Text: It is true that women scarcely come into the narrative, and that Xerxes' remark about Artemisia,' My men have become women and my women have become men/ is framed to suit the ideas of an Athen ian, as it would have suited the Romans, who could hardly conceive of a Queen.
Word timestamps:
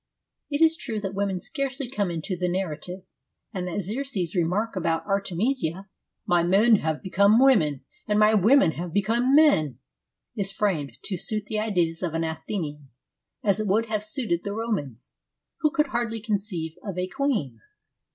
It 0.49 0.63
is 0.63 0.75
true 0.75 0.99
that 0.99 1.13
women 1.13 1.37
scarcely 1.37 1.87
come 1.87 2.09
into 2.09 2.35
the 2.35 2.49
narrative, 2.49 3.03
and 3.53 3.67
that 3.67 3.81
Xerxes' 3.81 4.33
remark 4.35 4.75
about 4.75 5.05
Artemisia,' 5.05 5.89
My 6.25 6.41
men 6.41 6.77
have 6.77 7.03
become 7.03 7.37
women 7.39 7.85
and 8.07 8.17
my 8.17 8.33
women 8.33 8.71
have 8.71 8.93
become 8.95 9.35
men/ 9.35 9.77
is 10.35 10.51
framed 10.51 10.97
to 11.03 11.17
suit 11.17 11.45
the 11.45 11.59
ideas 11.59 12.01
of 12.01 12.15
an 12.15 12.23
Athen 12.23 12.63
ian, 12.63 12.89
as 13.43 13.59
it 13.59 13.67
would 13.67 13.89
have 13.89 14.03
suited 14.03 14.43
the 14.43 14.55
Romans, 14.55 15.13
who 15.59 15.69
could 15.69 15.89
hardly 15.89 16.19
conceive 16.19 16.73
of 16.83 16.97
a 16.97 17.05
Queen. 17.07 17.59